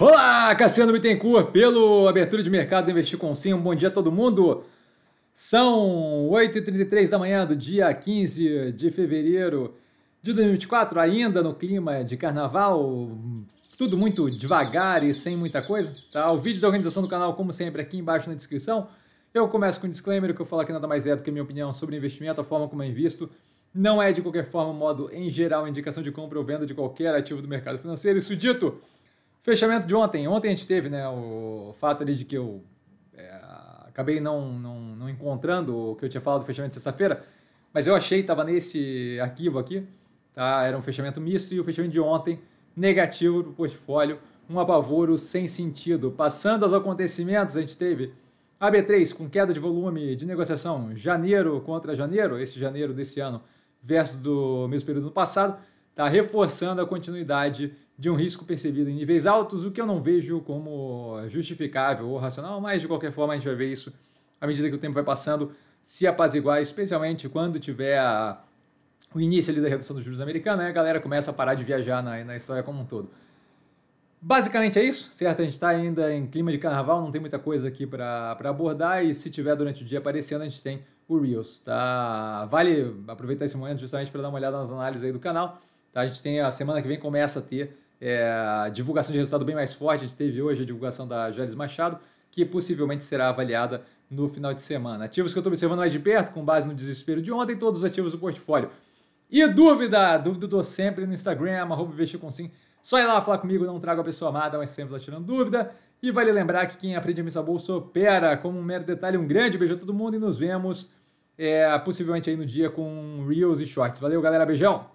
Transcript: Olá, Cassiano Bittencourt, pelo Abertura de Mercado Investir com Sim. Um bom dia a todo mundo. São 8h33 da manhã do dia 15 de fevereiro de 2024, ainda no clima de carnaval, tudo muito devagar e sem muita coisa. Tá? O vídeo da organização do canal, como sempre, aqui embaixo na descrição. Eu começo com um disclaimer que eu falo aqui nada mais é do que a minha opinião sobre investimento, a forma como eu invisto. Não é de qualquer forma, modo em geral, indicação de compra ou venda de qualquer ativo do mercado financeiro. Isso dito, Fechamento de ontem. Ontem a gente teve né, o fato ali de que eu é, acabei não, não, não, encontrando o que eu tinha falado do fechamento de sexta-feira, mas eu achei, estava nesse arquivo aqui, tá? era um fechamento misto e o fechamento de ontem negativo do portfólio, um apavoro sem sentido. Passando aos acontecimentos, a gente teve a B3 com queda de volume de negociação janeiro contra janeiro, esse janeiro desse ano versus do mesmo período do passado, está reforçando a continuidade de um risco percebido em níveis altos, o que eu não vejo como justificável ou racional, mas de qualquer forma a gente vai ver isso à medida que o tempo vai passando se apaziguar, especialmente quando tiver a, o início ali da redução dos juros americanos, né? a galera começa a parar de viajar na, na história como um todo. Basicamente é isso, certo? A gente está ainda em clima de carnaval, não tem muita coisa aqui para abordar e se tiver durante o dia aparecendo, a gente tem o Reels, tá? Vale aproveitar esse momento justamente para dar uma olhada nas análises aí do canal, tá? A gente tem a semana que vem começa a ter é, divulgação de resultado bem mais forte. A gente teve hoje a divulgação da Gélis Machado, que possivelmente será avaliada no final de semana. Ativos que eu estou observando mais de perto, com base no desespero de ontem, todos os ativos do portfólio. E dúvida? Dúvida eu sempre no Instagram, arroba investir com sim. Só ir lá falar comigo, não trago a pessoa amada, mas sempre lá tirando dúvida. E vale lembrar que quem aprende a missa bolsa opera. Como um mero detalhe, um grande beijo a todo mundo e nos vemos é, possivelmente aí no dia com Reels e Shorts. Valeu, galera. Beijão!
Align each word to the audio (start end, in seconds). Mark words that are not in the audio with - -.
Olá, 0.00 0.52
Cassiano 0.56 0.92
Bittencourt, 0.92 1.52
pelo 1.52 2.08
Abertura 2.08 2.42
de 2.42 2.50
Mercado 2.50 2.90
Investir 2.90 3.16
com 3.16 3.32
Sim. 3.32 3.54
Um 3.54 3.60
bom 3.60 3.76
dia 3.76 3.86
a 3.86 3.92
todo 3.92 4.10
mundo. 4.10 4.64
São 5.32 6.28
8h33 6.32 7.08
da 7.08 7.16
manhã 7.16 7.46
do 7.46 7.54
dia 7.54 7.94
15 7.94 8.72
de 8.72 8.90
fevereiro 8.90 9.76
de 10.20 10.32
2024, 10.32 10.98
ainda 10.98 11.44
no 11.44 11.54
clima 11.54 12.02
de 12.02 12.16
carnaval, 12.16 13.08
tudo 13.78 13.96
muito 13.96 14.28
devagar 14.28 15.04
e 15.04 15.14
sem 15.14 15.36
muita 15.36 15.62
coisa. 15.62 15.94
Tá? 16.12 16.28
O 16.32 16.40
vídeo 16.40 16.60
da 16.60 16.66
organização 16.66 17.00
do 17.00 17.08
canal, 17.08 17.34
como 17.34 17.52
sempre, 17.52 17.80
aqui 17.80 17.96
embaixo 17.96 18.28
na 18.28 18.34
descrição. 18.34 18.88
Eu 19.32 19.46
começo 19.46 19.80
com 19.80 19.86
um 19.86 19.90
disclaimer 19.90 20.34
que 20.34 20.42
eu 20.42 20.46
falo 20.46 20.62
aqui 20.62 20.72
nada 20.72 20.88
mais 20.88 21.06
é 21.06 21.14
do 21.14 21.22
que 21.22 21.30
a 21.30 21.32
minha 21.32 21.44
opinião 21.44 21.72
sobre 21.72 21.96
investimento, 21.96 22.40
a 22.40 22.44
forma 22.44 22.66
como 22.66 22.82
eu 22.82 22.88
invisto. 22.88 23.30
Não 23.72 24.02
é 24.02 24.10
de 24.10 24.20
qualquer 24.22 24.50
forma, 24.50 24.72
modo 24.72 25.08
em 25.12 25.30
geral, 25.30 25.68
indicação 25.68 26.02
de 26.02 26.10
compra 26.10 26.36
ou 26.36 26.44
venda 26.44 26.66
de 26.66 26.74
qualquer 26.74 27.14
ativo 27.14 27.40
do 27.40 27.46
mercado 27.46 27.78
financeiro. 27.78 28.18
Isso 28.18 28.34
dito, 28.34 28.80
Fechamento 29.44 29.86
de 29.86 29.94
ontem. 29.94 30.26
Ontem 30.26 30.48
a 30.48 30.50
gente 30.52 30.66
teve 30.66 30.88
né, 30.88 31.06
o 31.06 31.74
fato 31.78 32.02
ali 32.02 32.14
de 32.14 32.24
que 32.24 32.34
eu 32.34 32.62
é, 33.12 33.30
acabei 33.86 34.18
não, 34.18 34.50
não, 34.58 34.80
não, 34.96 35.06
encontrando 35.06 35.90
o 35.90 35.96
que 35.96 36.06
eu 36.06 36.08
tinha 36.08 36.22
falado 36.22 36.40
do 36.40 36.46
fechamento 36.46 36.70
de 36.70 36.76
sexta-feira, 36.76 37.22
mas 37.70 37.86
eu 37.86 37.94
achei, 37.94 38.20
estava 38.20 38.42
nesse 38.42 39.18
arquivo 39.20 39.58
aqui, 39.58 39.86
tá? 40.34 40.62
era 40.64 40.78
um 40.78 40.80
fechamento 40.80 41.20
misto 41.20 41.52
e 41.52 41.60
o 41.60 41.64
fechamento 41.64 41.92
de 41.92 42.00
ontem 42.00 42.40
negativo 42.74 43.42
do 43.42 43.52
portfólio, 43.52 44.18
um 44.48 44.58
apavoro 44.58 45.18
sem 45.18 45.46
sentido. 45.46 46.10
Passando 46.10 46.62
aos 46.62 46.72
acontecimentos, 46.72 47.54
a 47.54 47.60
gente 47.60 47.76
teve 47.76 48.14
a 48.58 48.72
B3 48.72 49.14
com 49.14 49.28
queda 49.28 49.52
de 49.52 49.60
volume 49.60 50.16
de 50.16 50.24
negociação 50.24 50.96
janeiro 50.96 51.60
contra 51.60 51.94
janeiro, 51.94 52.40
esse 52.40 52.58
janeiro 52.58 52.94
desse 52.94 53.20
ano 53.20 53.42
versus 53.82 54.18
do 54.18 54.66
mesmo 54.68 54.86
período 54.86 55.08
do 55.08 55.12
passado, 55.12 55.58
está 55.94 56.08
reforçando 56.08 56.82
a 56.82 56.86
continuidade 56.86 57.72
de 57.96 58.10
um 58.10 58.16
risco 58.16 58.44
percebido 58.44 58.90
em 58.90 58.94
níveis 58.94 59.26
altos, 59.26 59.64
o 59.64 59.70
que 59.70 59.80
eu 59.80 59.86
não 59.86 60.02
vejo 60.02 60.40
como 60.40 61.20
justificável 61.28 62.08
ou 62.08 62.18
racional, 62.18 62.60
mas 62.60 62.80
de 62.80 62.88
qualquer 62.88 63.12
forma 63.12 63.32
a 63.32 63.36
gente 63.36 63.46
vai 63.46 63.54
ver 63.54 63.72
isso 63.72 63.94
à 64.40 64.46
medida 64.46 64.68
que 64.68 64.74
o 64.74 64.78
tempo 64.78 64.94
vai 64.94 65.04
passando 65.04 65.52
se 65.80 66.06
apaziguar, 66.06 66.60
especialmente 66.60 67.28
quando 67.28 67.60
tiver 67.60 67.98
a, 67.98 68.42
o 69.14 69.20
início 69.20 69.52
ali 69.52 69.60
da 69.60 69.68
redução 69.68 69.94
dos 69.94 70.04
juros 70.04 70.20
americanos, 70.20 70.64
né? 70.64 70.70
a 70.70 70.72
galera 70.72 71.00
começa 71.00 71.30
a 71.30 71.34
parar 71.34 71.54
de 71.54 71.62
viajar 71.62 72.02
na, 72.02 72.24
na 72.24 72.36
história 72.36 72.62
como 72.62 72.80
um 72.80 72.84
todo. 72.84 73.08
Basicamente 74.20 74.78
é 74.78 74.82
isso, 74.82 75.12
certo? 75.12 75.42
A 75.42 75.44
gente 75.44 75.54
está 75.54 75.68
ainda 75.68 76.12
em 76.12 76.26
clima 76.26 76.50
de 76.50 76.58
carnaval, 76.58 77.00
não 77.00 77.10
tem 77.12 77.20
muita 77.20 77.38
coisa 77.38 77.68
aqui 77.68 77.86
para 77.86 78.32
abordar 78.32 79.04
e 79.04 79.14
se 79.14 79.30
tiver 79.30 79.54
durante 79.54 79.82
o 79.82 79.86
dia 79.86 79.98
aparecendo, 79.98 80.42
a 80.42 80.48
gente 80.48 80.62
tem 80.62 80.82
o 81.06 81.20
Reels, 81.20 81.60
tá? 81.60 82.46
Vale 82.46 82.96
aproveitar 83.06 83.44
esse 83.44 83.56
momento 83.56 83.78
justamente 83.80 84.10
para 84.10 84.22
dar 84.22 84.30
uma 84.30 84.38
olhada 84.38 84.56
nas 84.56 84.72
análises 84.72 85.04
aí 85.04 85.12
do 85.12 85.20
canal, 85.20 85.60
tá? 85.94 86.02
A 86.02 86.06
gente 86.06 86.22
tem 86.22 86.40
a 86.40 86.50
semana 86.50 86.82
que 86.82 86.88
vem 86.88 86.98
começa 86.98 87.38
a 87.38 87.42
ter 87.42 87.78
é, 88.00 88.68
divulgação 88.70 89.12
de 89.12 89.18
resultado 89.18 89.44
bem 89.44 89.54
mais 89.54 89.72
forte. 89.72 90.04
A 90.04 90.08
gente 90.08 90.16
teve 90.16 90.42
hoje 90.42 90.62
a 90.62 90.66
divulgação 90.66 91.08
da 91.08 91.30
Gélis 91.30 91.54
Machado, 91.54 91.98
que 92.30 92.44
possivelmente 92.44 93.04
será 93.04 93.28
avaliada 93.28 93.82
no 94.10 94.28
final 94.28 94.52
de 94.52 94.60
semana. 94.60 95.06
Ativos 95.06 95.32
que 95.32 95.38
eu 95.38 95.40
estou 95.40 95.50
observando 95.50 95.78
mais 95.78 95.92
de 95.92 95.98
perto, 95.98 96.32
com 96.32 96.44
base 96.44 96.68
no 96.68 96.74
desespero 96.74 97.22
de 97.22 97.32
ontem, 97.32 97.56
todos 97.56 97.80
os 97.80 97.84
ativos 97.84 98.12
do 98.12 98.18
portfólio. 98.18 98.70
E 99.30 99.46
dúvida? 99.46 100.18
Dúvida 100.18 100.54
eu 100.54 100.64
sempre 100.64 101.06
no 101.06 101.14
Instagram, 101.14 101.62
arroba 101.62 101.92
investir 101.92 102.20
com 102.20 102.30
sim. 102.30 102.50
Só 102.82 102.98
ir 102.98 103.06
lá 103.06 103.22
falar 103.22 103.38
comigo, 103.38 103.64
não 103.64 103.80
trago 103.80 104.02
a 104.02 104.04
pessoa 104.04 104.28
amada, 104.28 104.58
mas 104.58 104.68
sempre 104.70 104.92
lá 104.92 105.00
tirando 105.00 105.24
dúvida. 105.24 105.70
E 106.02 106.10
vale 106.10 106.30
lembrar 106.30 106.66
que 106.66 106.76
quem 106.76 106.96
aprende 106.96 107.22
a 107.22 107.24
missa 107.24 107.42
bolsa 107.42 107.72
opera. 107.72 108.36
Como 108.36 108.58
um 108.58 108.62
mero 108.62 108.84
detalhe, 108.84 109.16
um 109.16 109.26
grande 109.26 109.56
beijo 109.56 109.74
a 109.74 109.78
todo 109.78 109.94
mundo 109.94 110.16
e 110.16 110.18
nos 110.18 110.38
vemos 110.38 110.92
é, 111.38 111.78
possivelmente 111.78 112.28
aí 112.28 112.36
no 112.36 112.44
dia 112.44 112.68
com 112.68 113.24
Reels 113.26 113.60
e 113.60 113.66
Shorts. 113.66 114.00
Valeu, 114.00 114.20
galera. 114.20 114.44
Beijão! 114.44 114.86